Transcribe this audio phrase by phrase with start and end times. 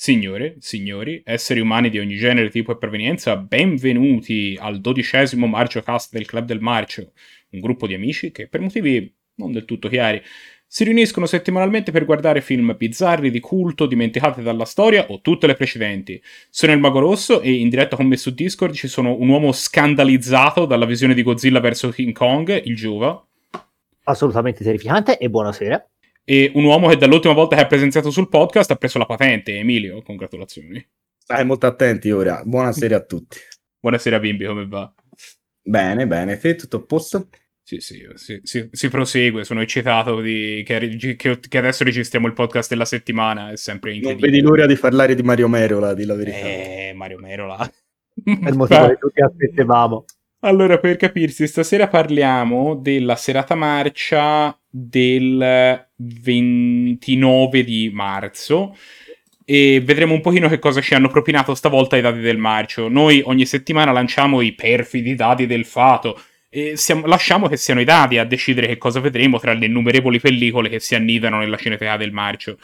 [0.00, 6.12] Signore, signori, esseri umani di ogni genere, tipo e provenienza, benvenuti al dodicesimo Marcio Cast
[6.12, 7.10] del Club del Marcio,
[7.50, 10.22] un gruppo di amici che per motivi non del tutto chiari
[10.64, 15.56] si riuniscono settimanalmente per guardare film bizzarri di culto dimenticati dalla storia o tutte le
[15.56, 16.22] precedenti.
[16.48, 19.50] Sono il Mago Rosso e in diretta con me su Discord ci sono un uomo
[19.50, 23.20] scandalizzato dalla visione di Godzilla vs King Kong, il Giova.
[24.04, 25.84] Assolutamente terrificante e buonasera
[26.30, 29.56] e un uomo che dall'ultima volta che ha presenziato sul podcast ha preso la patente.
[29.56, 30.86] Emilio, congratulazioni.
[31.16, 32.42] Stai molto attenti ora.
[32.44, 33.38] Buonasera a tutti.
[33.80, 34.92] Buonasera bimbi, come va?
[35.62, 36.36] Bene, bene.
[36.36, 37.28] Te tutto a posto?
[37.62, 39.44] Sì, sì, sì, sì, si prosegue.
[39.44, 43.50] Sono eccitato di, che, che, che, adesso registriamo il podcast della settimana.
[43.50, 44.28] È sempre incredibile.
[44.28, 46.46] Non vedi l'ora di parlare di Mario Merola, di la verità.
[46.46, 47.56] Eh, Mario Merola.
[47.64, 50.04] È il motivo che tutti aspettavamo.
[50.40, 58.76] Allora, per capirsi, stasera parliamo della serata marcia del 29 di marzo
[59.44, 62.88] e vedremo un pochino che cosa ci hanno propinato stavolta i dati del marcio.
[62.88, 67.84] Noi ogni settimana lanciamo i perfidi dati del fato e siamo, lasciamo che siano i
[67.84, 71.96] dati a decidere che cosa vedremo tra le innumerevoli pellicole che si annidano nella cineteca
[71.96, 72.58] del marcio.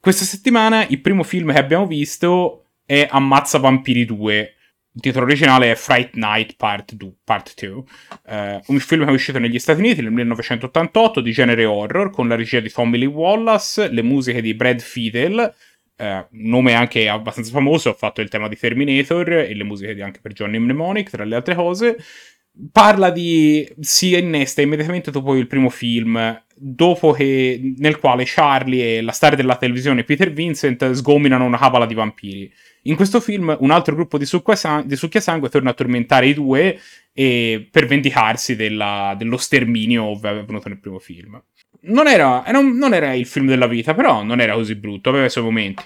[0.00, 4.54] Questa settimana il primo film che abbiamo visto è Ammazza Vampiri 2
[4.92, 7.82] il titolo originale è Fright Night Part 2, Part 2
[8.26, 12.26] eh, un film che è uscito negli Stati Uniti nel 1988 di genere horror con
[12.26, 15.54] la regia di Tommy Lee Wallace, le musiche di Brad Fiedel,
[15.96, 20.20] eh, nome anche abbastanza famoso, ha fatto il tema di Terminator e le musiche anche
[20.20, 21.96] per Johnny Mnemonic, tra le altre cose.
[22.72, 23.66] Parla di...
[23.78, 27.74] si innesta immediatamente dopo il primo film, dopo che...
[27.76, 32.52] nel quale Charlie e la star della televisione Peter Vincent sgominano una cabala di vampiri
[32.82, 36.78] in questo film un altro gruppo di, succhiasangue, di succhiasangue torna a tormentare i due
[37.12, 41.42] e, per vendicarsi della, dello sterminio avvenuto nel primo film.
[41.82, 45.08] Non era, era un, non era il film della vita, però non era così brutto,
[45.08, 45.82] aveva i suoi momenti.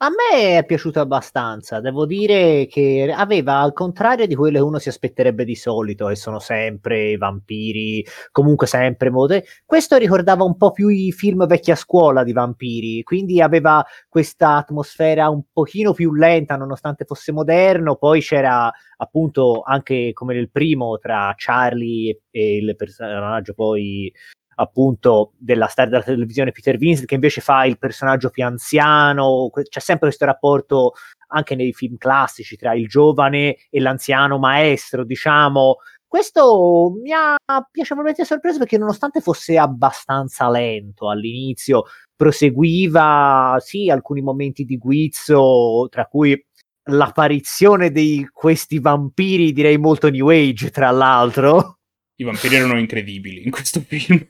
[0.00, 4.78] A me è piaciuto abbastanza, devo dire che aveva al contrario di quello che uno
[4.78, 9.46] si aspetterebbe di solito, che sono sempre vampiri, comunque sempre mode.
[9.64, 15.30] Questo ricordava un po' più i film vecchia scuola di vampiri, quindi aveva questa atmosfera
[15.30, 21.32] un pochino più lenta nonostante fosse moderno, poi c'era appunto anche come nel primo tra
[21.38, 24.12] Charlie e il personaggio poi
[24.58, 29.80] appunto della star della televisione Peter Vincent che invece fa il personaggio più anziano, c'è
[29.80, 30.92] sempre questo rapporto
[31.28, 35.76] anche nei film classici tra il giovane e l'anziano maestro, diciamo.
[36.06, 37.36] Questo mi ha
[37.70, 41.84] piacevolmente sorpreso perché nonostante fosse abbastanza lento all'inizio,
[42.14, 46.40] proseguiva sì alcuni momenti di guizzo, tra cui
[46.88, 51.78] l'apparizione di questi vampiri, direi molto new age, tra l'altro.
[52.18, 54.24] I vampiri erano incredibili in questo film.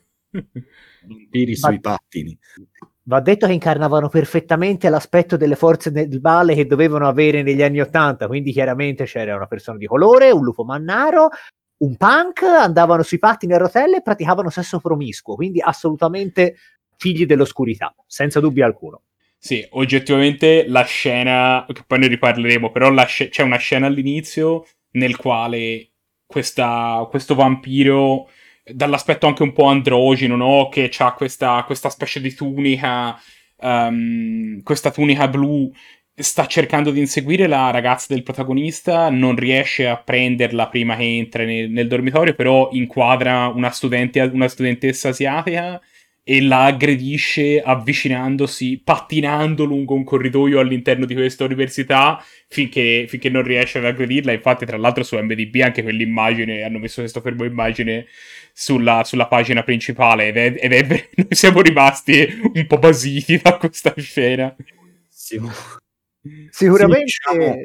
[1.07, 2.37] Vampiri sui pattini.
[3.03, 7.79] Va detto che incarnavano perfettamente l'aspetto delle forze del male che dovevano avere negli anni
[7.79, 11.29] Ottanta, quindi chiaramente c'era una persona di colore, un lupo mannaro,
[11.77, 16.55] un punk, andavano sui pattini a rotelle e praticavano sesso promiscuo, quindi assolutamente
[16.97, 19.03] figli dell'oscurità, senza dubbio alcuno.
[19.37, 25.15] Sì, oggettivamente la scena, che poi ne riparleremo, però sc- c'è una scena all'inizio nel
[25.15, 25.91] quale
[26.25, 28.27] questa, questo vampiro
[28.71, 30.69] dall'aspetto anche un po' androgeno, no?
[30.69, 33.19] Che ha questa, questa specie di tunica,
[33.57, 35.71] um, questa tunica blu,
[36.19, 41.43] sta cercando di inseguire la ragazza del protagonista, non riesce a prenderla prima che entra
[41.43, 45.79] nel, nel dormitorio, però inquadra una, studente, una studentessa asiatica
[46.29, 53.43] e la aggredisce avvicinandosi, pattinando lungo un corridoio all'interno di questa università finché, finché, non
[53.43, 54.33] riesce ad aggredirla.
[54.33, 58.07] Infatti, tra l'altro, su MDB anche quell'immagine hanno messo questo fermo immagine
[58.59, 63.55] sulla, sulla pagina principale ed è, ed è, noi siamo rimasti un po' basiti da
[63.57, 64.55] questa scena.
[65.07, 65.39] Sì.
[66.49, 67.07] Sicuramente.
[67.07, 67.55] Sì, diciamo,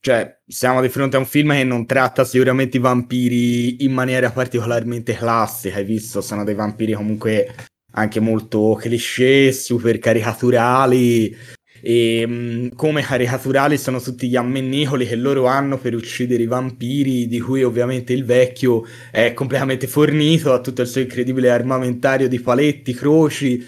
[0.00, 4.30] cioè, siamo di fronte a un film che non tratta sicuramente i vampiri in maniera
[4.32, 5.76] particolarmente classica.
[5.76, 6.20] Hai visto?
[6.20, 7.54] Sono dei vampiri comunque
[7.92, 11.34] anche molto cliché, super caricaturali.
[11.80, 17.26] E mh, come caricaturali sono tutti gli ammennicoli che loro hanno per uccidere i vampiri,
[17.26, 22.40] di cui ovviamente il vecchio è completamente fornito, ha tutto il suo incredibile armamentario di
[22.40, 23.64] paletti, croci,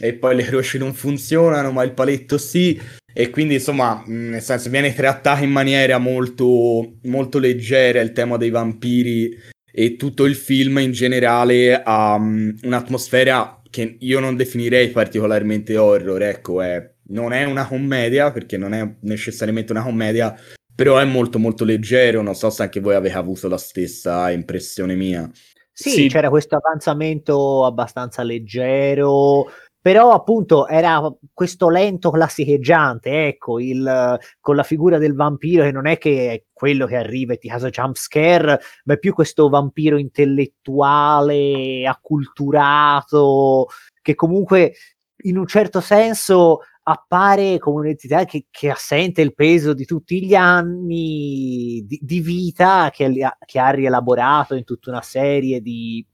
[0.00, 2.80] e poi le croci non funzionano, ma il paletto sì.
[3.12, 8.50] E quindi, insomma, nel senso, viene trattato in maniera molto, molto leggera il tema dei
[8.50, 9.36] vampiri
[9.72, 16.22] e tutto il film in generale ha um, un'atmosfera che io non definirei particolarmente horror,
[16.22, 20.34] ecco, è, non è una commedia, perché non è necessariamente una commedia,
[20.74, 24.94] però è molto molto leggero, non so se anche voi avete avuto la stessa impressione
[24.94, 25.28] mia.
[25.72, 26.08] Sì, sì.
[26.08, 29.46] c'era questo avanzamento abbastanza leggero,
[29.80, 31.00] però appunto era
[31.32, 36.42] questo lento classicheggiante, ecco, il, con la figura del vampiro che non è che è
[36.52, 43.68] quello che arriva e ti casa jump scare, ma è più questo vampiro intellettuale, acculturato,
[44.02, 44.74] che comunque
[45.22, 50.34] in un certo senso appare come un'entità che, che assente il peso di tutti gli
[50.34, 53.12] anni di, di vita che,
[53.44, 56.04] che ha rielaborato in tutta una serie di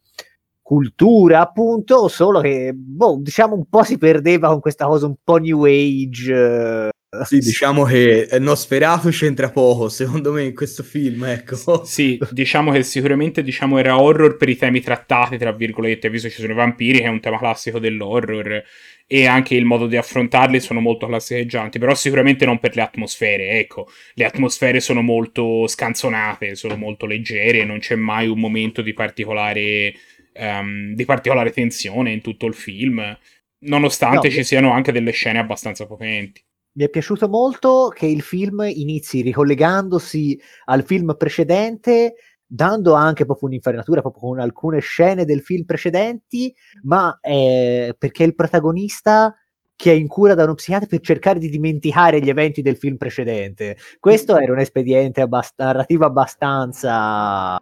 [0.65, 5.37] cultura, appunto, solo che, boh, diciamo un po' si perdeva con questa cosa un po'
[5.37, 6.33] new age.
[6.33, 11.85] Eh, sì, diciamo che Nosferatu c'entra poco, secondo me, in questo film, ecco.
[11.85, 16.35] Sì, diciamo che sicuramente diciamo, era horror per i temi trattati, tra virgolette, visto che
[16.35, 18.63] ci sono i vampiri, che è un tema classico dell'horror,
[19.07, 23.59] e anche il modo di affrontarli sono molto classicheggianti, però sicuramente non per le atmosfere,
[23.59, 23.87] ecco.
[24.15, 29.93] Le atmosfere sono molto scanzonate, sono molto leggere, non c'è mai un momento di particolare
[30.35, 33.17] um, di particolare tensione in tutto il film,
[33.61, 36.43] nonostante no, ci siano anche delle scene abbastanza potenti.
[36.77, 42.15] Mi è piaciuto molto che il film inizi ricollegandosi al film precedente,
[42.45, 46.53] dando anche proprio un'infarinatura proprio con alcune scene del film precedenti,
[46.83, 49.35] ma eh, perché il protagonista
[49.77, 52.97] che è in cura da uno psichiatra per cercare di dimenticare gli eventi del film
[52.97, 53.77] precedente.
[53.99, 57.61] Questo era un espediente abbast- narrativo abbastanza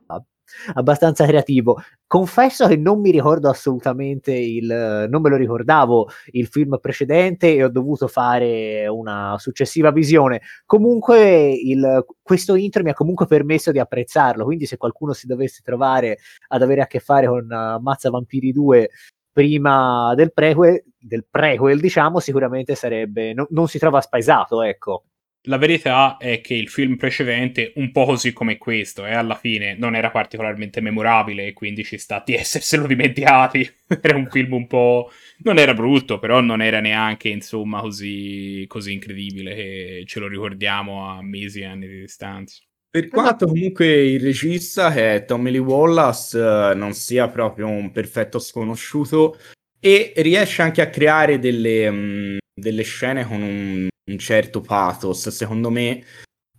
[0.74, 1.82] abbastanza creativo.
[2.12, 7.64] Confesso che non mi ricordo assolutamente il, non me lo ricordavo il film precedente e
[7.64, 10.42] ho dovuto fare una successiva visione.
[10.66, 14.44] Comunque, il, questo intro mi ha comunque permesso di apprezzarlo.
[14.44, 16.18] Quindi, se qualcuno si dovesse trovare
[16.48, 18.90] ad avere a che fare con uh, Mazza Vampiri 2
[19.32, 25.04] prima del prequel, del prequel, diciamo, sicuramente sarebbe, no, non si trova spaesato, ecco
[25.46, 29.74] la verità è che il film precedente, un po' così come questo, eh, alla fine
[29.76, 33.68] non era particolarmente memorabile e quindi ci sta di esserselo dimenticati.
[34.00, 35.10] era un film un po'...
[35.38, 41.08] non era brutto, però non era neanche, insomma, così, così incredibile che ce lo ricordiamo
[41.08, 42.62] a mesi e anni di distanza.
[42.88, 47.90] Per quanto comunque il regista, che è Tommy Lee Wallace, eh, non sia proprio un
[47.90, 49.38] perfetto sconosciuto
[49.80, 55.28] e riesce anche a creare delle, mh, mm, delle scene con un un certo pathos,
[55.28, 56.02] secondo me.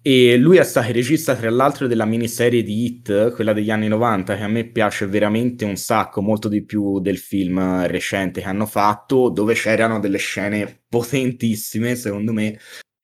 [0.06, 3.88] E lui è stato il regista, tra l'altro, della miniserie di Hit, quella degli anni
[3.88, 8.48] 90, che a me piace veramente un sacco, molto di più del film recente che
[8.48, 12.60] hanno fatto, dove c'erano delle scene potentissime, secondo me.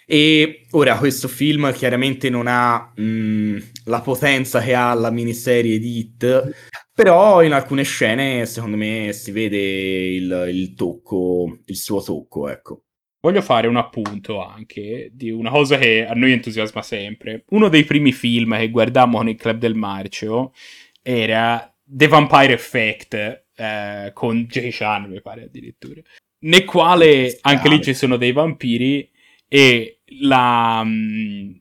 [0.06, 6.00] E ora questo film chiaramente non ha mh, la potenza che ha la miniserie di
[6.00, 12.50] Hit, però in alcune scene, secondo me, si vede il, il tocco, il suo tocco,
[12.50, 12.84] ecco.
[13.22, 17.44] Voglio fare un appunto anche di una cosa che a noi entusiasma sempre.
[17.50, 20.54] Uno dei primi film che guardammo con il Club del Marcio
[21.02, 26.02] era The Vampire Effect eh, con Jay Chan, mi pare addirittura.
[26.42, 29.10] Nel quale anche lì ci sono dei vampiri
[29.50, 31.60] e la, um,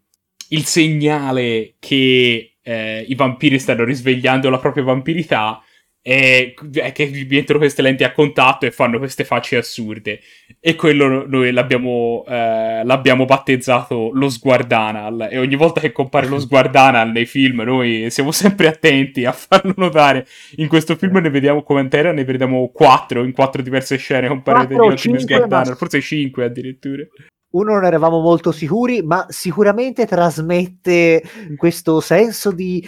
[0.51, 5.61] il segnale che eh, i vampiri stanno risvegliando la propria vampirità
[6.09, 10.21] è, è che vi mettono queste lenti a contatto e fanno queste facce assurde.
[10.59, 15.29] E quello noi l'abbiamo, eh, l'abbiamo battezzato lo sguardanal.
[15.31, 19.75] E ogni volta che compare lo sguardanal nei film, noi siamo sempre attenti a farlo
[19.77, 20.27] notare.
[20.57, 24.29] In questo film ne vediamo come intera, ne vediamo quattro in quattro diverse scene.
[24.29, 27.03] Comparire di Sguardanal, forse cinque addirittura
[27.51, 31.23] uno non eravamo molto sicuri, ma sicuramente trasmette
[31.57, 32.87] questo senso di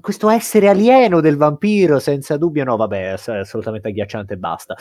[0.00, 4.76] questo essere alieno del vampiro, senza dubbio, no, vabbè, è assolutamente agghiacciante e basta.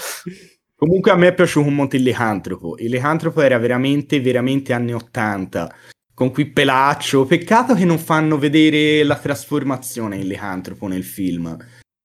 [0.75, 2.77] Comunque a me è piaciuto un monte il licantropo.
[2.77, 5.75] Il licantropo era veramente, veramente anni 80,
[6.13, 7.25] con qui pelaccio.
[7.25, 11.57] Peccato che non fanno vedere la trasformazione in licantropo nel film.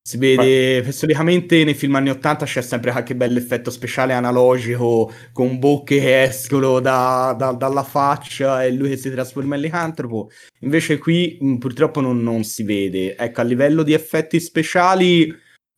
[0.06, 0.92] Si vede, Ma...
[0.92, 6.22] solitamente nei film anni 80 c'è sempre qualche bel effetto speciale analogico con bocche che
[6.24, 10.28] escono da, da, dalla faccia e lui che si trasforma in licantropo.
[10.60, 13.16] Invece qui mh, purtroppo non, non, si vede.
[13.16, 15.34] Ecco, a livello di effetti speciali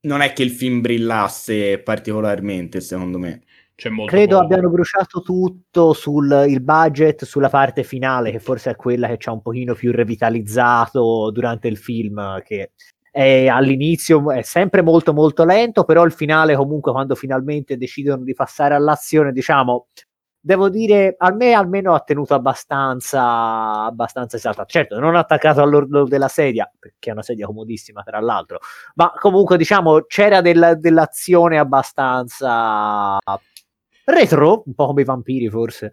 [0.09, 3.43] non è che il film brillasse particolarmente, secondo me.
[3.77, 4.39] Credo poco.
[4.39, 9.33] abbiano bruciato tutto sul budget, sulla parte finale, che forse è quella che ci ha
[9.33, 12.73] un pochino più revitalizzato durante il film, che
[13.17, 18.35] è all'inizio è sempre molto molto lento, però il finale comunque quando finalmente decidono di
[18.35, 19.87] passare all'azione, diciamo,
[20.39, 24.69] devo dire, a me almeno ha tenuto abbastanza, abbastanza esaltato.
[24.69, 28.59] Certo, non attaccato all'orlo della sedia, perché è una sedia comodissima tra l'altro,
[28.97, 33.17] ma comunque diciamo c'era del, dell'azione abbastanza
[34.05, 35.91] retro, un po' come i vampiri forse.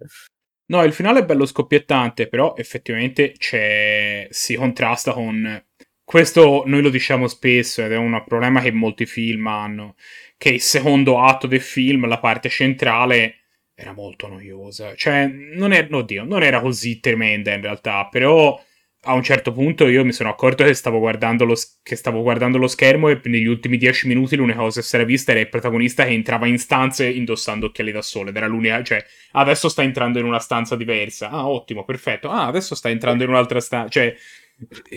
[0.65, 5.65] No, il finale è bello scoppiettante, però effettivamente si contrasta con
[6.03, 9.95] questo noi lo diciamo spesso ed è un problema che molti film hanno,
[10.37, 13.35] che il secondo atto del film, la parte centrale,
[13.75, 14.95] era molto noiosa.
[14.95, 18.61] Cioè, non, è, oddio, non era così tremenda in realtà, però
[19.05, 22.67] a un certo punto io mi sono accorto che stavo guardando lo, stavo guardando lo
[22.67, 26.05] schermo e negli ultimi dieci minuti l'unica cosa che si era vista era il protagonista
[26.05, 30.25] che entrava in stanze indossando occhiali da sole era l'unica, cioè adesso sta entrando in
[30.25, 34.15] una stanza diversa, ah ottimo, perfetto, ah adesso sta entrando in un'altra stanza, cioè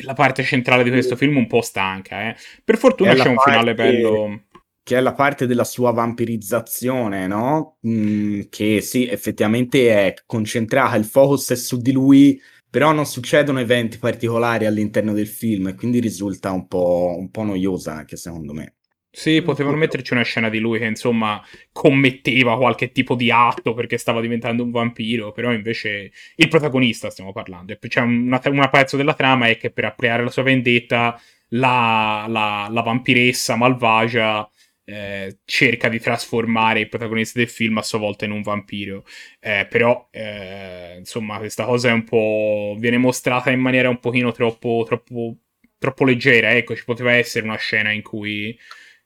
[0.03, 2.37] la parte centrale di questo film un po' stanca, eh.
[2.65, 3.51] Per fortuna c'è un parte...
[3.51, 4.41] finale bello
[4.87, 7.79] che è la parte della sua vampirizzazione, no?
[7.85, 13.59] Mm, che sì, effettivamente è concentrata, il focus è su di lui, però non succedono
[13.59, 18.53] eventi particolari all'interno del film e quindi risulta un po', un po noiosa anche secondo
[18.53, 18.76] me.
[19.19, 21.43] Sì, potevano metterci una scena di lui che insomma
[21.73, 27.33] commetteva qualche tipo di atto perché stava diventando un vampiro, però invece il protagonista stiamo
[27.33, 27.75] parlando.
[27.79, 31.19] C'è cioè una, una pezzo della trama è che per applicare la sua vendetta
[31.51, 34.49] la, la, la vampiressa malvagia
[34.85, 39.03] eh, cerca di trasformare il protagonista del film a sua volta in un vampiro.
[39.41, 42.77] Eh, però, eh, insomma, questa cosa è un po'.
[42.79, 45.39] viene mostrata in maniera un pochino troppo, troppo,
[45.79, 46.51] troppo leggera.
[46.55, 48.57] Ecco, ci poteva essere una scena in cui.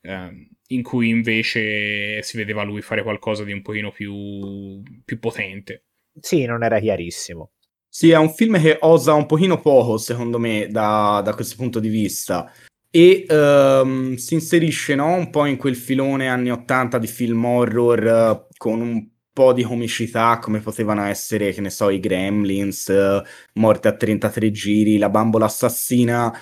[0.02, 5.85] Ehm, in cui invece si vedeva lui fare qualcosa di un pochino più, più potente.
[6.21, 7.52] Sì, non era chiarissimo.
[7.88, 11.80] Sì, è un film che osa un pochino poco, secondo me, da, da questo punto
[11.80, 12.52] di vista
[12.90, 18.49] e um, si inserisce no, un po' in quel filone anni 80 di film horror
[18.49, 23.23] uh, con un po' di comicità come potevano essere, che ne so, i Gremlins, uh,
[23.54, 26.37] Morte a 33 giri, La bambola assassina,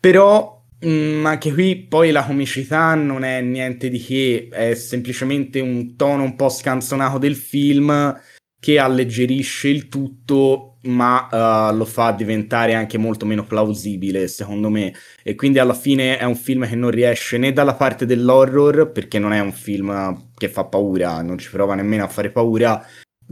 [0.00, 5.96] però mm, anche qui poi la comicità non è niente di che, è semplicemente un
[5.96, 8.18] tono un po' scanzonato del film
[8.58, 14.94] che alleggerisce il tutto ma uh, lo fa diventare anche molto meno plausibile secondo me.
[15.22, 19.18] E quindi alla fine è un film che non riesce né dalla parte dell'horror perché
[19.18, 22.82] non è un film che fa paura non ci prova nemmeno a fare paura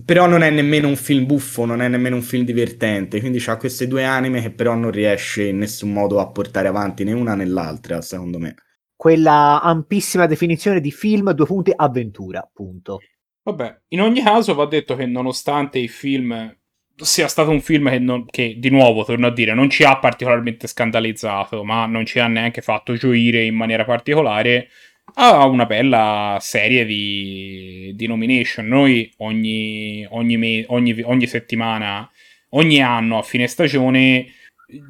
[0.05, 3.57] però non è nemmeno un film buffo non è nemmeno un film divertente quindi ha
[3.57, 7.35] queste due anime che però non riesce in nessun modo a portare avanti né una
[7.35, 8.55] né l'altra secondo me.
[8.95, 12.99] Quella ampissima definizione di film due punti avventura punto.
[13.45, 16.55] Vabbè, in ogni caso va detto che nonostante il film
[16.97, 19.99] sia stato un film che, non, che, di nuovo, torno a dire, non ci ha
[19.99, 24.69] particolarmente scandalizzato, ma non ci ha neanche fatto gioire in maniera particolare,
[25.21, 28.67] ha una bella serie di, di nomination.
[28.67, 32.09] Noi ogni, ogni, me, ogni, ogni settimana,
[32.51, 34.27] ogni anno a fine stagione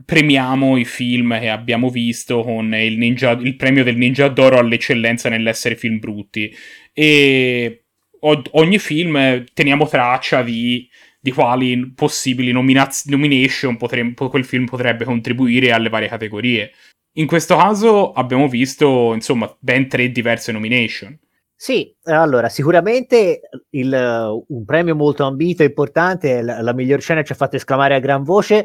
[0.05, 5.29] premiamo i film che abbiamo visto con il, ninja, il premio del Ninja d'Oro all'eccellenza
[5.29, 6.55] nell'essere film brutti.
[6.93, 7.85] E
[8.21, 10.89] ogni film teniamo traccia di,
[11.21, 16.73] di quali possibili nominaz- nomination potre- quel film potrebbe contribuire alle varie categorie.
[17.13, 21.19] In questo caso abbiamo visto, insomma, ben tre diverse nomination.
[21.61, 27.33] Sì, allora sicuramente il, un premio molto ambito e importante, la, la miglior scena ci
[27.33, 28.65] ha fatto esclamare a gran voce,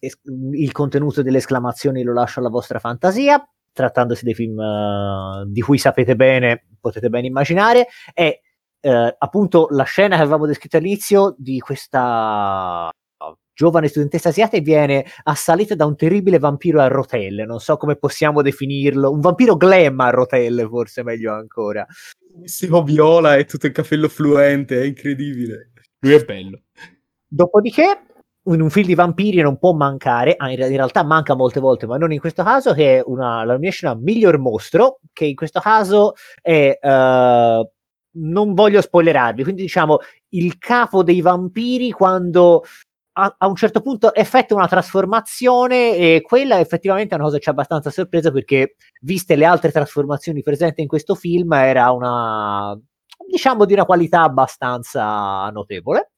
[0.00, 3.40] es- il contenuto delle esclamazioni lo lascio alla vostra fantasia,
[3.72, 8.40] trattandosi dei film uh, di cui sapete bene, potete ben immaginare, e
[8.80, 12.90] eh, appunto la scena che avevamo descritto all'inizio di questa
[13.58, 18.40] giovane studentessa asiatica viene assalita da un terribile vampiro a rotelle, non so come possiamo
[18.40, 21.84] definirlo, un vampiro glam a rotelle forse meglio ancora.
[22.32, 25.72] Bellissimo viola e tutto il capello fluente, è incredibile.
[25.98, 26.60] Lui è bello.
[27.26, 28.04] Dopodiché
[28.44, 31.96] in un film di vampiri non può mancare, ah, in, realtà manca molte volte, ma
[31.96, 35.58] non in questo caso, che è una, la nomination a miglior mostro, che in questo
[35.58, 37.68] caso è uh,
[38.20, 39.98] non voglio spoilerarvi, quindi diciamo
[40.30, 42.62] il capo dei vampiri quando
[43.18, 47.42] a, a, un certo punto effettua una trasformazione e quella effettivamente è una cosa che
[47.42, 52.78] ci ha abbastanza sorpresa perché viste le altre trasformazioni presenti in questo film era una
[53.28, 56.12] diciamo di una qualità abbastanza notevole.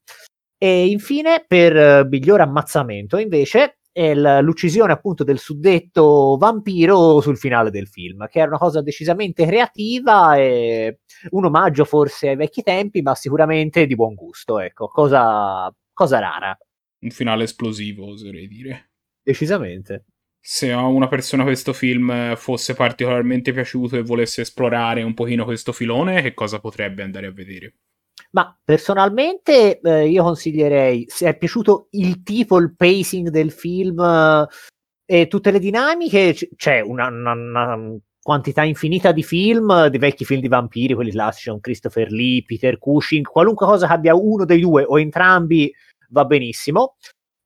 [0.59, 7.88] E infine per miglior ammazzamento invece è l'uccisione appunto del suddetto vampiro sul finale del
[7.88, 13.14] film, che era una cosa decisamente creativa e un omaggio forse ai vecchi tempi, ma
[13.14, 16.57] sicuramente di buon gusto, ecco, cosa, cosa rara.
[17.00, 18.90] Un finale esplosivo, oserei dire.
[19.23, 20.04] Decisamente.
[20.42, 25.73] Se a una persona questo film fosse particolarmente piaciuto e volesse esplorare un pochino questo
[25.73, 27.75] filone, che cosa potrebbe andare a vedere?
[28.33, 34.47] Ma personalmente eh, io consiglierei, se è piaciuto il tipo, il pacing del film eh,
[35.04, 40.25] e tutte le dinamiche, c- c'è una, una, una, quantità infinita di film, di vecchi
[40.25, 44.61] film di vampiri, quelli classici, Christopher Lee, Peter Cushing, qualunque cosa che abbia uno dei
[44.61, 45.73] due o entrambi
[46.10, 46.96] va benissimo.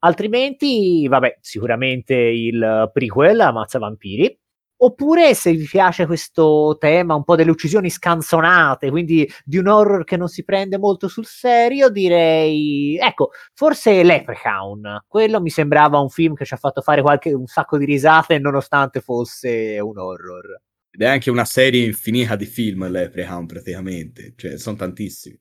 [0.01, 4.39] Altrimenti, vabbè, sicuramente il prequel Ammazza Vampiri.
[4.77, 10.05] Oppure se vi piace questo tema un po' delle uccisioni scanzonate, quindi di un horror
[10.05, 15.05] che non si prende molto sul serio, direi, ecco, forse Leprechaun.
[15.07, 18.39] Quello mi sembrava un film che ci ha fatto fare qualche, un sacco di risate
[18.39, 20.61] nonostante fosse un horror.
[20.91, 25.41] Ed è anche una serie infinita di film Leprechaun praticamente, cioè sono tantissimi.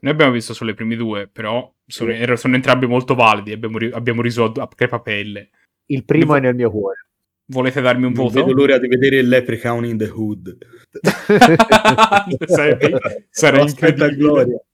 [0.00, 4.22] Noi abbiamo visto solo i primi due, però sono, sono entrambi molto validi, abbiamo, abbiamo
[4.22, 5.50] riso a crepapelle.
[5.86, 7.06] Il primo è nel mio cuore.
[7.48, 8.38] Volete darmi un voto?
[8.38, 10.58] Non vedo l'ora di vedere il Leprechaun in the Hood.
[12.46, 14.66] sarebbe, sarà incredibile.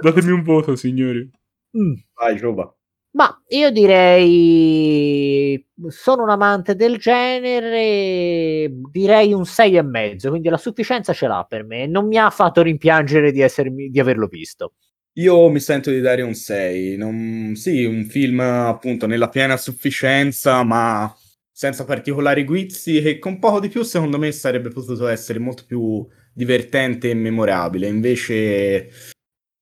[0.00, 1.30] Datemi un voto, signori.
[1.76, 1.94] Mm.
[2.14, 2.74] Vai, Giova.
[3.14, 10.56] Ma io direi sono un amante del genere, direi un 6 e mezzo, quindi la
[10.56, 11.86] sufficienza ce l'ha per me.
[11.86, 14.74] Non mi ha fatto rimpiangere di, essermi, di averlo visto.
[15.14, 16.96] Io mi sento di dare un 6.
[16.96, 17.52] Non...
[17.54, 21.12] Sì, un film appunto nella piena sufficienza, ma
[21.52, 26.04] senza particolari guizzi e con poco di più secondo me sarebbe potuto essere molto più
[26.32, 27.86] divertente e memorabile.
[27.86, 28.90] Invece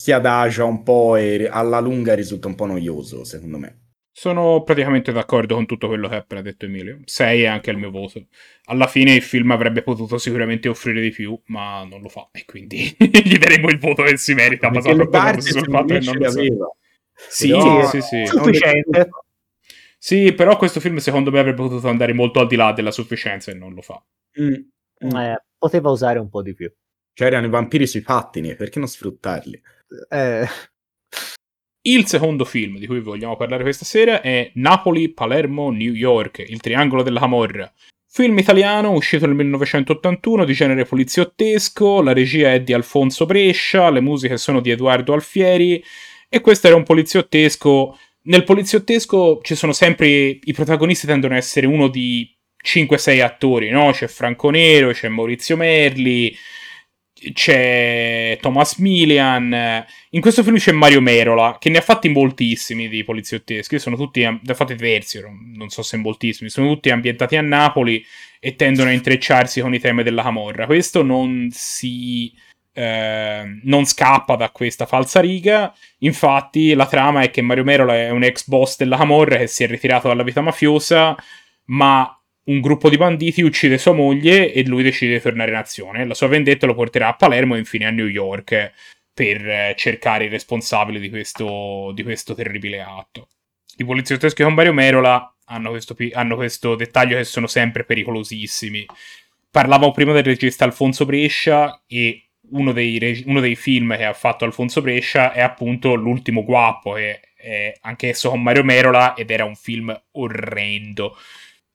[0.03, 3.79] si adagia un po' e alla lunga risulta un po' noioso, secondo me.
[4.11, 6.99] Sono praticamente d'accordo con tutto quello che ha appena detto Emilio.
[7.05, 8.27] 6 è anche il mio voto.
[8.65, 12.29] Alla fine il film avrebbe potuto sicuramente offrire di più, ma non lo fa.
[12.33, 14.97] E quindi gli daremo il voto che si merita, basato
[15.41, 16.41] sul fatto che non lo sa.
[17.15, 18.27] Sì, Però, sì, sì.
[18.27, 19.09] Sufficiente.
[19.99, 23.53] Sì, però questo film secondo me avrebbe potuto andare molto al di là della sufficienza
[23.53, 24.05] e non lo fa.
[24.41, 24.55] Mm.
[25.07, 25.17] Mm.
[25.17, 26.69] Eh, poteva usare un po' di più.
[27.15, 29.63] C'erano i vampiri sui pattini, perché non sfruttarli?
[30.09, 30.47] Eh.
[31.85, 36.61] Il secondo film di cui vogliamo parlare questa sera è Napoli, Palermo, New York, Il
[36.61, 37.73] triangolo della Camorra.
[38.09, 44.01] Film italiano uscito nel 1981 di genere poliziottesco, la regia è di Alfonso Brescia, le
[44.01, 45.83] musiche sono di Edoardo Alfieri
[46.29, 51.67] e questo era un poliziottesco nel poliziottesco ci sono sempre i protagonisti tendono ad essere
[51.67, 52.31] uno di
[52.65, 53.91] 5-6 attori, no?
[53.91, 56.35] C'è Franco Nero, c'è Maurizio Merli,
[57.33, 59.85] c'è Thomas Milian.
[60.11, 63.79] In questo film c'è Mario Merola, che ne ha fatti moltissimi di poliziotteschi.
[63.79, 65.21] Sono tutti, ne ha fatti diversi,
[65.55, 66.51] non so se moltissimi.
[66.51, 68.05] Sono tutti ambientati a Napoli
[68.41, 70.67] e tendono a intrecciarsi con i temi della camorra.
[70.67, 72.33] Questo non si
[72.75, 75.75] eh, non scappa da questa falsa riga.
[75.99, 79.65] Infatti, la trama è che Mario Merola è un ex boss della Camorra che si
[79.65, 81.15] è ritirato dalla vita mafiosa,
[81.67, 86.05] ma un gruppo di banditi uccide sua moglie e lui decide di tornare in azione.
[86.05, 88.73] La sua vendetta lo porterà a Palermo e infine a New York
[89.15, 93.29] per eh, cercare i responsabili di questo, di questo terribile atto.
[93.77, 98.87] I poliziotteschi con Mario Merola hanno questo, hanno questo dettaglio che sono sempre pericolosissimi.
[99.51, 104.45] Parlavo prima del regista Alfonso Brescia e uno dei, uno dei, film che ha fatto
[104.45, 109.55] Alfonso Brescia è appunto L'ultimo guappo, che è anch'esso con Mario Merola ed era un
[109.55, 111.17] film orrendo.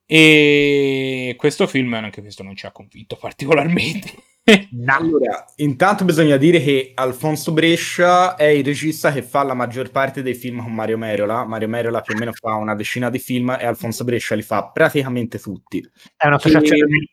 [0.09, 4.13] E questo film anche questo non ci ha convinto particolarmente.
[4.85, 10.21] allora, intanto bisogna dire che Alfonso Brescia è il regista che fa la maggior parte
[10.21, 11.45] dei film con Mario Merola.
[11.45, 14.69] Mario Merola più o meno fa una decina di film e Alfonso Brescia li fa
[14.69, 15.85] praticamente tutti.
[16.15, 16.85] È un'associazione e...
[16.85, 17.09] di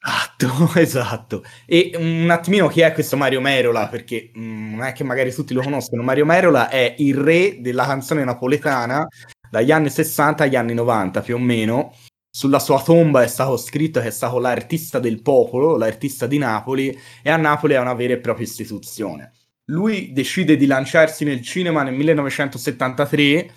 [0.00, 1.44] Esatto, esatto.
[1.66, 3.88] E un attimino chi è questo Mario Merola?
[3.88, 6.02] Perché mh, mm, non è che magari tutti lo conoscono.
[6.02, 9.06] Mario Merola è il re della canzone napoletana
[9.50, 11.94] dagli anni 60 agli anni 90 più o meno.
[12.38, 16.96] Sulla sua tomba è stato scritto che è stato l'artista del popolo, l'artista di Napoli,
[17.20, 19.32] e a Napoli è una vera e propria istituzione.
[19.64, 23.52] Lui decide di lanciarsi nel cinema nel 1973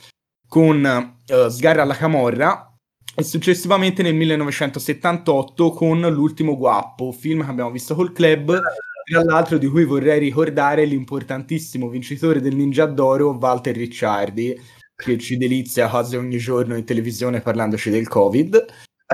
[0.47, 2.75] con uh, Sgarra alla Camorra,
[3.13, 8.59] e successivamente nel 1978 con L'ultimo guappo, film che abbiamo visto col club,
[9.05, 14.59] tra l'altro di cui vorrei ricordare l'importantissimo vincitore del Ninja d'Oro, Walter Ricciardi,
[15.01, 18.65] che ci delizia quasi ogni giorno in televisione parlandoci del Covid.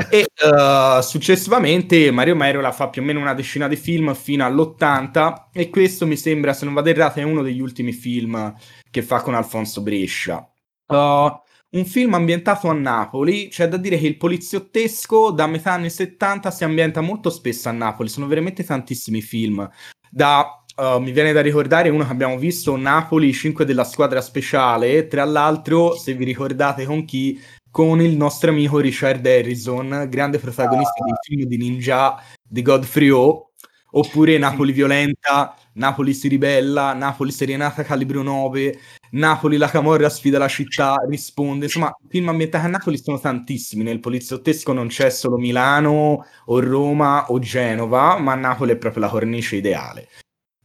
[0.10, 5.48] E uh, successivamente Mario Merola fa più o meno una decina di film fino all'80
[5.52, 8.54] e questo mi sembra, se non vado errato, è uno degli ultimi film
[8.92, 10.48] che fa con Alfonso Brescia.
[10.86, 11.32] Uh,
[11.70, 16.52] un film ambientato a Napoli, c'è da dire che il poliziottesco da metà anni 70
[16.52, 19.68] si ambienta molto spesso a Napoli, sono veramente tantissimi film.
[20.10, 25.08] Da, uh, mi viene da ricordare uno che abbiamo visto, Napoli 5 della squadra speciale,
[25.08, 31.04] tra l'altro, se vi ricordate con chi, con il nostro amico Richard Harrison, grande protagonista
[31.04, 33.52] dei film di Ninja di Godfrey O,
[33.92, 38.80] oppure Napoli violenta, Napoli si ribella, Napoli serenata calibro 9,
[39.12, 44.00] Napoli la camorra sfida la città, risponde, insomma, film ambientati a Napoli sono tantissimi, nel
[44.00, 49.56] poliziottesco non c'è solo Milano o Roma o Genova, ma Napoli è proprio la cornice
[49.56, 50.08] ideale.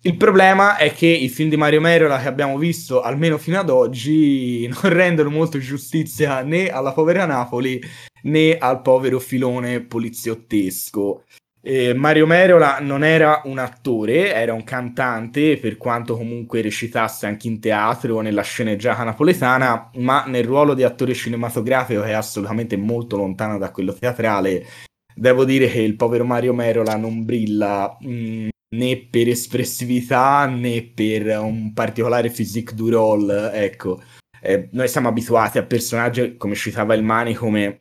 [0.04, 3.70] Il problema è che i film di Mario Merola che abbiamo visto, almeno fino ad
[3.70, 7.80] oggi, non rendono molto giustizia né alla povera Napoli
[8.22, 11.22] né al povero filone poliziottesco.
[11.60, 17.46] Eh, Mario Merola non era un attore, era un cantante, per quanto comunque recitasse anche
[17.46, 23.16] in teatro nella sceneggiata napoletana, ma nel ruolo di attore cinematografico che è assolutamente molto
[23.16, 24.66] lontano da quello teatrale,
[25.14, 30.82] devo dire che il povero Mario Merola non brilla mh, mm, né per espressività né
[30.82, 34.02] per un particolare physique du role, ecco.
[34.40, 37.78] Eh, noi siamo abituati a personaggi, come citava il Mani, come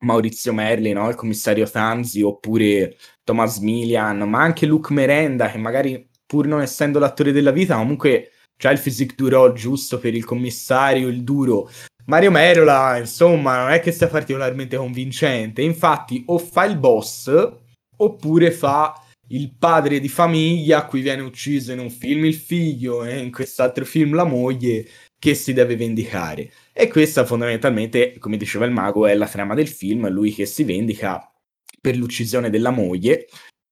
[0.00, 1.08] Maurizio Merli, no?
[1.08, 6.98] il commissario Tanzi, oppure Thomas Milian, ma anche Luke Merenda, che magari pur non essendo
[6.98, 11.70] l'attore della vita, comunque c'ha il physique du role giusto per il commissario, il duro.
[12.06, 15.62] Mario Merola, insomma, non è che sia particolarmente convincente.
[15.62, 17.30] Infatti, o fa il boss,
[17.96, 19.02] oppure fa
[19.32, 23.32] il padre di famiglia a cui viene ucciso in un film il figlio e in
[23.32, 24.86] quest'altro film la moglie
[25.18, 26.50] che si deve vendicare.
[26.72, 30.64] E questa fondamentalmente, come diceva il mago, è la trama del film, lui che si
[30.64, 31.32] vendica
[31.80, 33.26] per l'uccisione della moglie.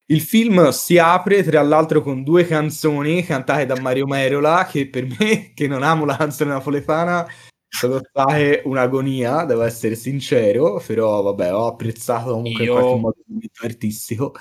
[0.07, 5.07] Il film si apre tra l'altro con due canzoni cantate da Mario Merola, che per
[5.07, 7.27] me, che non amo la canzone napoletana,
[7.69, 12.73] sono state un'agonia, devo essere sincero, però vabbè, ho apprezzato comunque Io...
[12.73, 14.35] in qualche modo il momento artistico.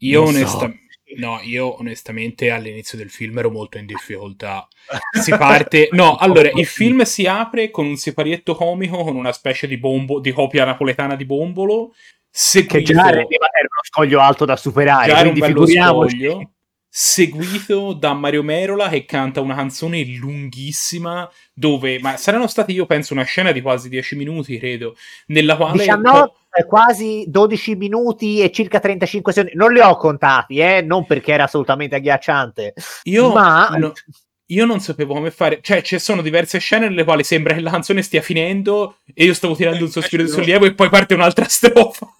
[0.00, 0.78] Io onestamente...
[0.82, 0.88] So.
[1.16, 4.68] No, io onestamente all'inizio del film ero molto in difficoltà.
[5.20, 5.88] Si parte.
[5.90, 10.20] No, allora il film si apre con un siparietto comico con una specie di bombo
[10.20, 11.94] di copia napoletana di bombolo.
[12.30, 12.76] Seguito...
[12.76, 15.12] Che già era uno scoglio alto da superare.
[15.12, 16.16] Già quindi figuriamoci.
[16.16, 16.50] Scoglio,
[16.92, 22.00] seguito da Mario Merola che canta una canzone lunghissima dove.
[22.00, 24.96] Ma saranno stati, io penso, una scena di quasi 10 minuti, credo.
[25.26, 25.78] Nella quale.
[25.78, 26.32] 19
[26.66, 29.56] quasi 12 minuti e circa 35 secondi.
[29.56, 30.82] Non li ho contati, eh?
[30.82, 32.74] non perché era assolutamente agghiacciante.
[33.04, 33.68] Io, ma...
[33.78, 33.92] no,
[34.46, 35.60] io non sapevo come fare.
[35.62, 39.34] Cioè, ci sono diverse scene nelle quali sembra che la canzone stia finendo e io
[39.34, 42.14] stavo tirando un sospiro di sollievo e poi parte un'altra strofa.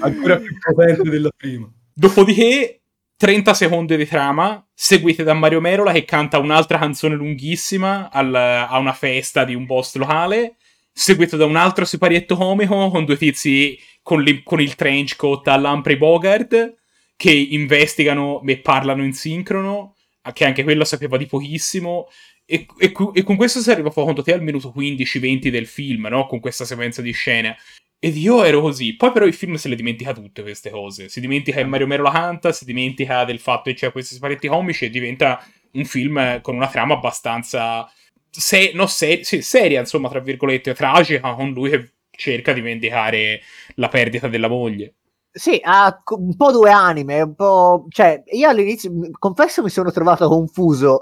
[0.00, 1.70] Ancora più potente della prima.
[1.94, 2.77] Dopodiché
[3.18, 8.78] 30 secondi di trama, seguite da Mario Merola che canta un'altra canzone lunghissima al, a
[8.78, 10.54] una festa di un boss locale
[10.92, 15.46] seguito da un altro siparietto comico con due tizi con, li, con il trench coat
[15.46, 16.74] all'Ampre Bogart
[17.14, 19.96] che investigano e parlano in sincrono,
[20.32, 22.08] che anche quello sapeva di pochissimo.
[22.50, 26.26] E, e, e con questo si arriva conto te al minuto 15-20 del film, no?
[26.26, 27.56] Con questa sequenza di scene.
[27.98, 28.96] Ed io ero così.
[28.96, 31.08] Poi però il film se le dimentica tutte queste cose.
[31.10, 34.48] Si dimentica che Mario Mero la canta, si dimentica del fatto che c'è questi siparieti
[34.48, 37.90] comici e diventa un film con una trama abbastanza
[38.30, 43.40] se, no, se, sì, seria, insomma, tra virgolette, tragica, con lui che cerca di vendicare
[43.74, 44.94] la perdita della moglie.
[45.30, 47.86] Sì, ha un po' due anime, un po'...
[47.90, 50.98] Cioè, io all'inizio, confesso, mi sono trovato confuso,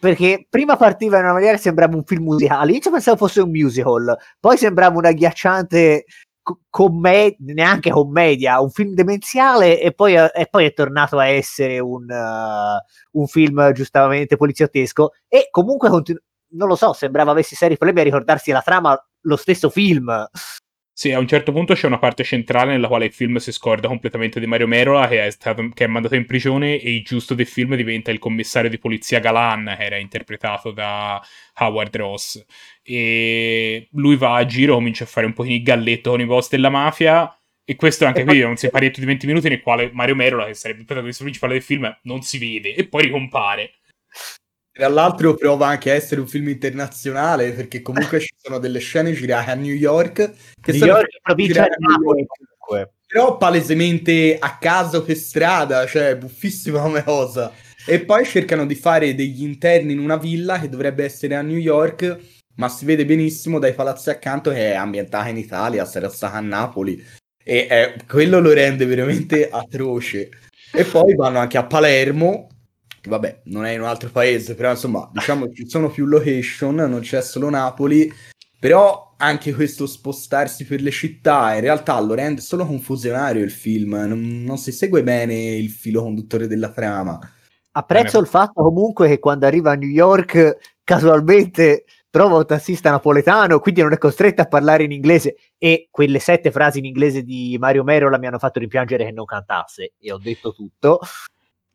[0.00, 4.16] perché prima partiva in una maniera sembrava un film musicale, all'inizio pensavo fosse un musical,
[4.38, 6.04] poi sembrava una agghiacciante
[6.70, 12.06] commedia, neanche commedia, un film demenziale e poi, e poi è tornato a essere un,
[12.08, 18.00] uh, un film giustamente poliziottesco e comunque continu- non lo so, sembrava avessi seri problemi
[18.00, 20.26] a ricordarsi la trama, lo stesso film.
[20.98, 23.86] Sì, a un certo punto c'è una parte centrale nella quale il film si scorda
[23.86, 27.34] completamente di Mario Merola, che è, stato, che è mandato in prigione, e il giusto
[27.34, 31.24] del film diventa il commissario di polizia Galan, che era interpretato da
[31.60, 32.44] Howard Ross.
[32.82, 36.48] E lui va a giro, comincia a fare un pochino il galletto con i boss
[36.48, 37.32] della mafia,
[37.64, 40.54] e questo anche qui è un separietto di 20 minuti nel quale Mario Merola, che
[40.54, 43.70] sarebbe il protagonista principale del film, non si vede, e poi ricompare.
[44.78, 49.10] Tra l'altro prova anche a essere un film internazionale perché comunque ci sono delle scene
[49.12, 52.26] girate a New York che New sono York, provincia di Napoli
[53.08, 57.50] però palesemente a caso per strada, cioè buffissima come cosa.
[57.86, 61.56] E poi cercano di fare degli interni in una villa che dovrebbe essere a New
[61.56, 62.18] York,
[62.56, 66.40] ma si vede benissimo dai palazzi accanto che è ambientata in Italia, sarà stata a
[66.40, 67.02] Napoli.
[67.42, 70.28] E eh, quello lo rende veramente atroce.
[70.70, 72.48] E poi vanno anche a Palermo,
[73.06, 77.00] vabbè, non è in un altro paese, però insomma, diciamo ci sono più location, non
[77.00, 78.12] c'è solo Napoli,
[78.58, 83.94] però anche questo spostarsi per le città in realtà lo rende solo confusionario il film,
[83.94, 87.18] non, non si segue bene il filo conduttore della trama.
[87.72, 93.60] Apprezzo il fatto comunque che quando arriva a New York casualmente trova un tassista napoletano,
[93.60, 97.56] quindi non è costretto a parlare in inglese e quelle sette frasi in inglese di
[97.60, 101.00] Mario Merola mi hanno fatto rimpiangere che non cantasse e ho detto tutto.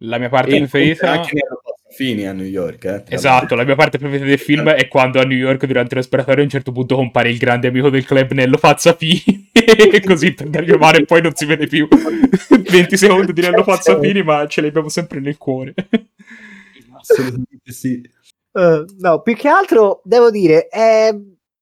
[0.05, 1.11] La mia parte e preferita...
[1.11, 1.31] Anche
[1.93, 2.85] fini a New York.
[2.85, 6.41] Eh, esatto, la mia parte preferita del film è quando a New York durante l'esploratorio
[6.41, 10.49] a un certo punto compare il grande amico del club Nello Fazzafini e così per
[10.49, 11.87] dargli male e poi non si vede più
[12.49, 15.75] 20 secondi di Nello Fazzafini ma ce l'abbiamo sempre nel cuore.
[16.97, 18.01] assolutamente sì.
[18.53, 21.15] Uh, no, più che altro devo dire, è...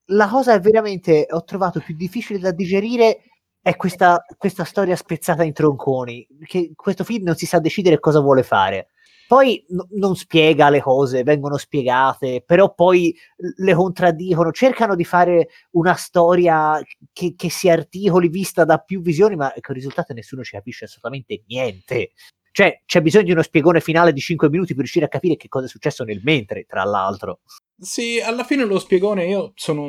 [0.05, 3.19] la cosa è veramente ho trovato più difficile da digerire
[3.61, 8.19] è questa, questa storia spezzata in tronconi, che questo film non si sa decidere cosa
[8.19, 8.87] vuole fare.
[9.27, 13.15] Poi n- non spiega le cose, vengono spiegate, però poi
[13.57, 16.81] le contraddicono, cercano di fare una storia
[17.13, 20.85] che, che si articoli vista da più visioni, ma con il risultato nessuno ci capisce
[20.85, 22.11] assolutamente niente.
[22.51, 25.47] Cioè, c'è bisogno di uno spiegone finale di 5 minuti per riuscire a capire che
[25.47, 27.39] cosa è successo nel mentre, tra l'altro.
[27.79, 29.87] Sì, alla fine lo spiegone io sono.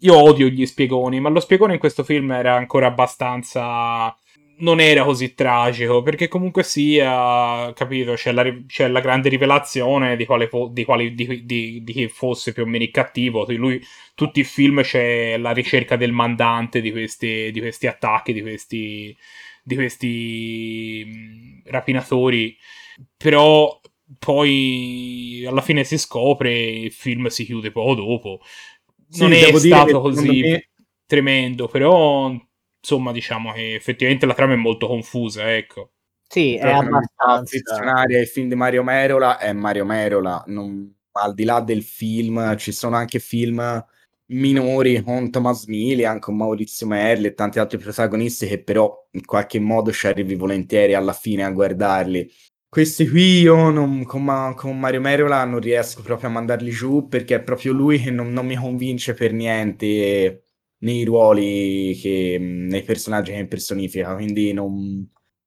[0.00, 4.14] Io odio gli spiegoni, ma lo spiegone in questo film era ancora abbastanza.
[4.58, 10.26] Non era così tragico, perché comunque sia, capito, c'è la, c'è la grande rivelazione di
[10.26, 13.46] quale, di, quale di, di, chi fosse più o meno cattivo.
[13.48, 13.82] Lui,
[14.14, 19.16] tutti i film c'è la ricerca del mandante di questi, questi attacchi, di questi,
[19.64, 22.56] questi rapinatori.
[23.16, 23.80] Però
[24.18, 28.40] poi alla fine si scopre il film si chiude poco dopo.
[29.18, 30.68] Non sì, è stato così me...
[31.06, 32.32] tremendo, però
[32.80, 35.92] insomma diciamo che effettivamente la trama è molto confusa, ecco.
[36.28, 37.56] Sì, è abbastanza.
[38.08, 40.94] Il film di Mario Merola è Mario Merola, non...
[41.12, 43.84] al di là del film ci sono anche film
[44.26, 49.58] minori con Thomas Millian, con Maurizio Merli e tanti altri protagonisti che però in qualche
[49.58, 52.30] modo ci arrivi volentieri alla fine a guardarli.
[52.70, 57.08] Questi qui io non, con, Ma, con, Mario Merola non riesco proprio a mandarli giù
[57.08, 60.44] perché è proprio lui che non, non mi convince per niente
[60.78, 65.04] nei ruoli, che, nei personaggi che impersonifica, quindi non,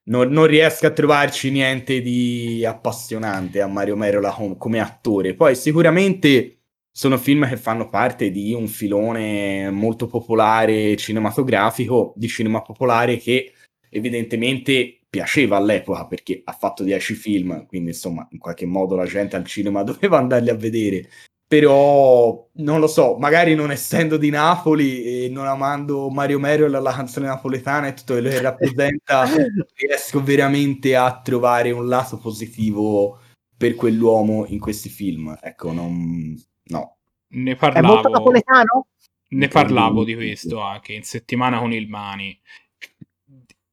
[0.10, 5.34] non, non, riesco a trovarci niente di appassionante a Mario Merola com, come attore.
[5.34, 12.62] Poi sicuramente sono film che fanno parte di un filone molto popolare cinematografico, di cinema
[12.62, 13.54] popolare che
[13.90, 19.36] evidentemente piaceva all'epoca perché ha fatto 10 film, quindi insomma in qualche modo la gente
[19.36, 21.08] al cinema doveva andarli a vedere.
[21.48, 26.70] Però non lo so, magari non essendo di Napoli e non amando Mario Merio e
[26.70, 29.26] la canzone napoletana e tutto quello che rappresenta,
[29.78, 33.20] riesco veramente a trovare un lato positivo
[33.56, 35.38] per quell'uomo in questi film.
[35.40, 36.36] Ecco, non...
[36.70, 36.98] no.
[37.36, 37.86] Ne parlavo.
[37.86, 38.88] È molto napoletano?
[39.30, 42.42] Ne parlavo di questo anche in settimana con il Mani.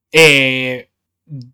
[0.07, 0.90] E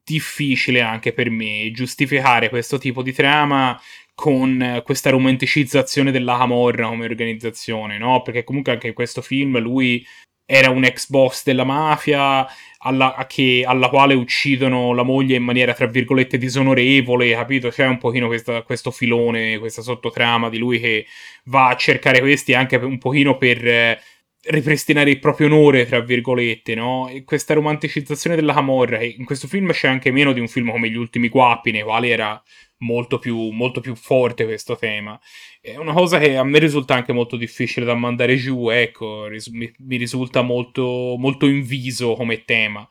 [0.03, 3.79] difficile anche per me giustificare questo tipo di trama
[4.15, 8.23] con questa romanticizzazione della Camorra come organizzazione, no?
[8.23, 10.03] Perché comunque anche in questo film lui
[10.49, 12.47] era un ex boss della mafia
[12.79, 17.69] alla, che, alla quale uccidono la moglie in maniera tra virgolette disonorevole, capito?
[17.69, 21.05] C'è un pochino questa, questo filone, questa sottotrama di lui che
[21.45, 23.99] va a cercare questi anche un pochino per
[24.43, 27.09] ripristinare il proprio onore, tra virgolette, no?
[27.09, 30.71] E questa romanticizzazione della Camorra, che in questo film c'è anche meno di un film
[30.71, 32.41] come Gli ultimi guappi, nei quali era
[32.79, 35.19] molto più, molto più forte questo tema.
[35.61, 39.71] È una cosa che a me risulta anche molto difficile da mandare giù, ecco, mi,
[39.79, 42.87] mi risulta molto, molto inviso come tema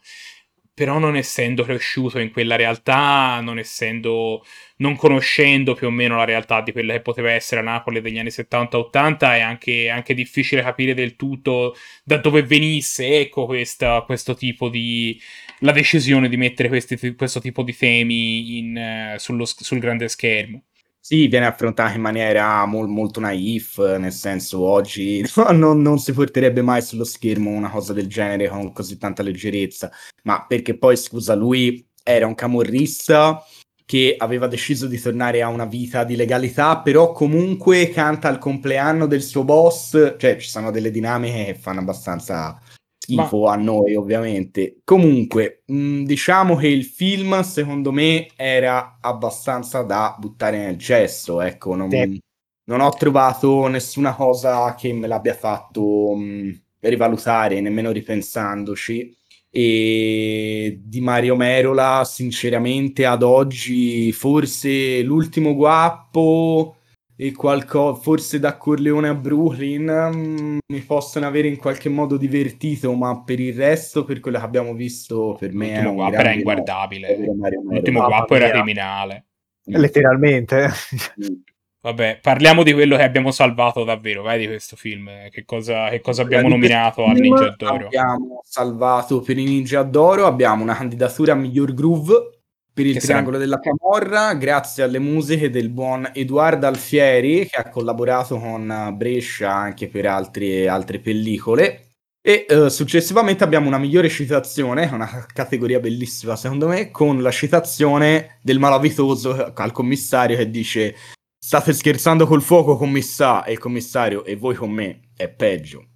[0.76, 4.44] però non essendo cresciuto in quella realtà, non essendo,
[4.76, 8.28] non conoscendo più o meno la realtà di quella che poteva essere Napoli degli anni
[8.28, 14.68] 70-80, è anche, anche, difficile capire del tutto da dove venisse, ecco, questa, questo tipo
[14.68, 15.18] di,
[15.60, 20.62] la decisione di mettere questi, questo tipo di temi in, uh, sullo, sul grande schermo.
[21.08, 26.12] Sì, viene affrontata in maniera mol, molto naif, nel senso oggi no, non, non, si
[26.12, 29.88] porterebbe mai sullo schermo una cosa del genere con così tanta leggerezza,
[30.24, 33.40] ma perché poi, scusa, lui era un camorrista
[33.84, 39.06] che aveva deciso di tornare a una vita di legalità, però comunque canta il compleanno
[39.06, 42.60] del suo boss, cioè ci sono delle dinamiche che fanno abbastanza
[43.06, 43.52] schifo Ma...
[43.52, 44.80] a noi, ovviamente.
[44.84, 51.40] Comunque, mh, mm, diciamo che il film, secondo me, era abbastanza da buttare nel gesso.
[51.40, 52.20] Ecco, non, sì.
[52.64, 59.16] non ho trovato nessuna cosa che me l'abbia fatto mh, mm, rivalutare, nemmeno ripensandoci.
[59.48, 66.75] E di Mario Merola, sinceramente, ad oggi, forse l'ultimo guappo
[67.18, 72.92] e qualcosa, forse da Corleone a Brooklyn um, mi possono avere in qualche modo divertito,
[72.92, 77.16] ma per il resto, per quello che abbiamo visto, per me L'ultimo guappo era inguardabile.
[77.16, 79.24] L'ultimo guappo era criminale.
[79.64, 80.68] Letteralmente.
[81.86, 85.08] Vabbè, parliamo di quello che abbiamo salvato davvero, vai di questo film.
[85.30, 87.86] Che cosa, che cosa abbiamo nominato al Ninja d'Oro?
[87.86, 92.35] Abbiamo salvato per i Ninja d'Oro, abbiamo una candidatura a miglior groove
[92.76, 93.44] per il triangolo sarà...
[93.44, 99.88] della Camorra, grazie alle musiche del buon Edoardo Alfieri, che ha collaborato con Brescia anche
[99.88, 101.92] per altri, altre pellicole.
[102.20, 108.40] E uh, successivamente abbiamo una migliore citazione, una categoria bellissima secondo me, con la citazione
[108.42, 110.94] del malavitoso al commissario che dice
[111.38, 115.86] state scherzando col fuoco commissario e il commissario e voi con me è peggio.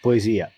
[0.00, 0.48] Poesia.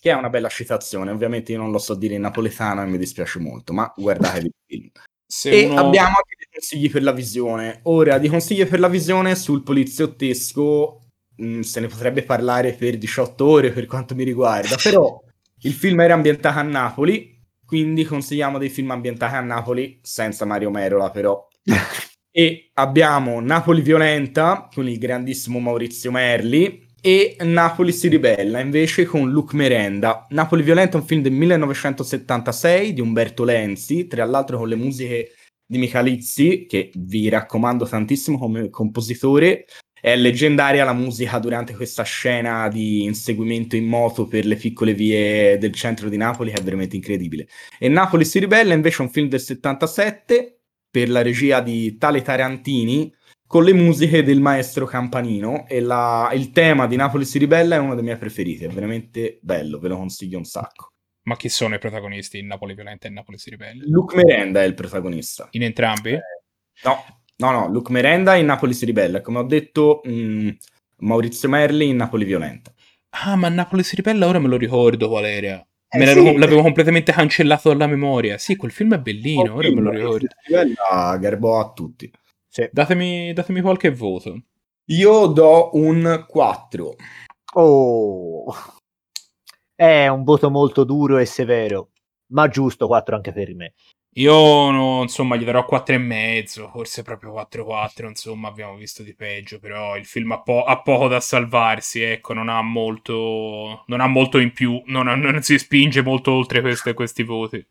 [0.00, 2.98] Che è una bella citazione, ovviamente io non lo so dire in napoletano e mi
[2.98, 4.90] dispiace molto, ma guardatevi il film.
[5.34, 5.80] Se e uno...
[5.80, 7.80] abbiamo anche dei consigli per la visione.
[7.84, 12.98] Ora, di consigli per la visione sul poliziottesco mh, mm, se ne potrebbe parlare per
[12.98, 15.18] 18 ore per quanto mi riguarda, però
[15.62, 20.68] il film era ambientato a Napoli, quindi consigliamo dei film ambientati a Napoli, senza Mario
[20.68, 21.48] Merola però.
[22.30, 29.28] e abbiamo Napoli Violenta con il grandissimo Maurizio Merli e Napoli si ribella invece con
[29.28, 30.24] Luc Merenda.
[30.30, 35.32] Napoli Violenta è un film del 1976 di Umberto Lenzi, tra l'altro con le musiche
[35.66, 39.64] di Michalizzi, che vi raccomando tantissimo come compositore,
[40.00, 45.58] è leggendaria la musica durante questa scena di inseguimento in moto per le piccole vie
[45.58, 47.48] del centro di Napoli, che è veramente incredibile.
[47.80, 52.22] E Napoli si ribella invece è un film del 77 per la regia di Tale
[52.22, 53.12] Tarantini
[53.52, 57.78] con le musiche del maestro Campanino e la, il tema di Napoli si ribella è
[57.78, 60.92] uno dei miei preferiti, è veramente bello, ve lo consiglio un sacco.
[61.24, 63.82] Ma chi sono i protagonisti in Napoli Violenta e Napoli si ribella?
[63.84, 65.48] Luke Merenda è il protagonista.
[65.50, 66.12] In entrambi?
[66.12, 66.20] Eh,
[66.84, 67.04] no,
[67.36, 69.20] No, no, Luke Merenda in Napoli si ribella.
[69.20, 70.48] Come ho detto, mh, mm,
[71.00, 72.72] Maurizio Merli in Napoli violenta.
[73.10, 75.62] Ah, ma Napoli si ribella ora me lo ricordo, Valeria.
[75.88, 78.38] Eh, sì, l'avevo completamente cancellato dalla memoria.
[78.38, 80.26] Sì, quel film è bellino, ora film, me lo ricordo.
[80.46, 82.10] Ribella garbò a tutti.
[82.52, 82.68] Sì.
[82.70, 84.38] Datemi, datemi qualche voto.
[84.90, 86.96] Io do un 4.
[87.54, 88.54] Oh.
[89.74, 91.92] È un voto molto duro e severo,
[92.32, 93.72] ma giusto 4 anche per me.
[94.16, 99.96] Io no, insomma gli darò 4,5, forse proprio 4,4, insomma abbiamo visto di peggio, però
[99.96, 104.36] il film ha, po- ha, poco da salvarsi, ecco, non ha molto, non ha molto
[104.36, 107.66] in più, non, ha, non si spinge molto oltre queste, questi voti.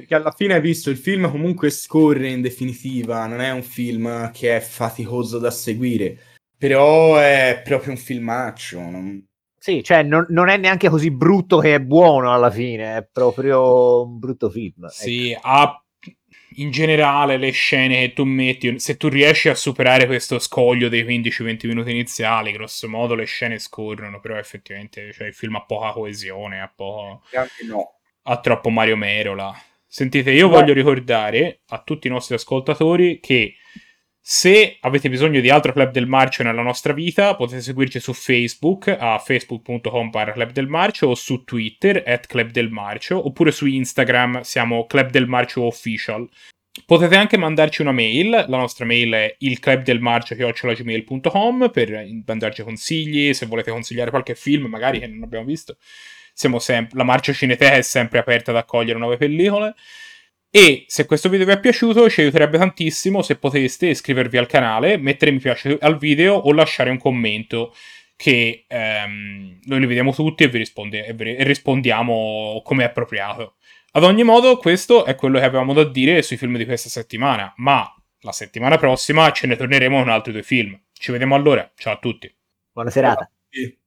[0.00, 4.30] Perché alla fine hai visto, il film comunque scorre in definitiva, non è un film
[4.32, 6.18] che è faticoso da seguire,
[6.56, 9.28] però è proprio un filmaccio, non
[9.62, 14.04] sì, cioè non, non, è neanche così brutto che è buono alla fine, è proprio
[14.04, 14.86] un brutto film.
[14.86, 15.46] Sì, ecco.
[15.46, 15.84] ha
[16.54, 21.04] in generale le scene che tu metti, se tu riesci a superare questo scoglio dei
[21.04, 25.92] 15-20 minuti iniziali, grosso modo le scene scorrono, però effettivamente cioè, il film ha poca
[25.92, 27.22] coesione, ha poco...
[27.68, 27.96] No.
[28.22, 29.54] Ha troppo Mario Merola.
[29.92, 30.54] Sentite, io Beh.
[30.54, 33.56] voglio ricordare a tutti i nostri ascoltatori che
[34.20, 38.86] se avete bisogno di altro Club del Marcio nella nostra vita, potete seguirci su Facebook
[38.86, 44.42] a facebook.com Club del Marcio o su Twitter at Club del Marcio oppure su Instagram
[44.42, 46.24] siamo Club del Marcio Official.
[46.86, 53.72] Potete anche mandarci una mail, la nostra mail è ilclubdelmarcio.gmail.com per mandarci consigli, se volete
[53.72, 55.78] consigliare qualche film magari che non abbiamo visto.
[56.32, 59.74] Siamo sempre, la Marcio Cineteca è sempre aperta ad accogliere nuove pellicole.
[60.50, 64.96] E se questo video vi è piaciuto, ci aiuterebbe tantissimo se poteste iscrivervi al canale,
[64.96, 67.72] mettere mi piace al video o lasciare un commento
[68.16, 73.54] che ehm, noi li vediamo tutti e vi, risponde, e vi rispondiamo come è appropriato.
[73.92, 77.52] Ad ogni modo, questo è quello che avevamo da dire sui film di questa settimana,
[77.56, 77.90] ma
[78.20, 80.78] la settimana prossima ce ne torneremo con altri due film.
[80.92, 82.32] Ci vediamo allora, ciao a tutti.
[82.72, 83.30] Buona serata.
[83.48, 83.79] Ciao.